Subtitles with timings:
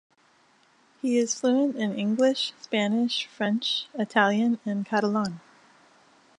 [0.99, 5.41] He is fluent in English, Spanish, French, Italian and Catalan.